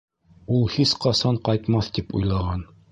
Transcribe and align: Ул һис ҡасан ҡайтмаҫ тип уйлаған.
Ул 0.59 0.63
һис 0.77 0.95
ҡасан 1.05 1.39
ҡайтмаҫ 1.51 1.95
тип 1.99 2.21
уйлаған. 2.23 2.69